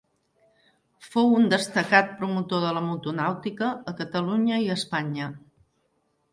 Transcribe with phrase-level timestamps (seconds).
[1.09, 5.33] Fou un destacat promotor de la motonàutica a Catalunya i a Espanya.